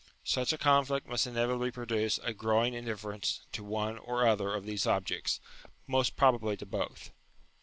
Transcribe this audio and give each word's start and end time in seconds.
Such 0.23 0.51
a 0.51 0.57
conflict 0.57 1.05
must 1.07 1.27
inevitably 1.27 1.69
produce 1.69 2.17
a 2.23 2.33
growing 2.33 2.73
indifference 2.73 3.45
to 3.51 3.63
one 3.63 3.99
or 3.99 4.25
other 4.27 4.51
of 4.51 4.65
these 4.65 4.87
objects, 4.87 5.39
most 5.87 6.15
probably 6.17 6.57
to 6.57 6.65
both. 6.65 7.11